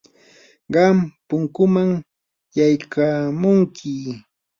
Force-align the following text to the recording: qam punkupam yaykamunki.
qam 0.73 0.95
punkupam 1.27 1.89
yaykamunki. 2.57 3.93